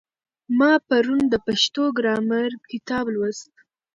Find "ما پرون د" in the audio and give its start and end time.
0.57-1.35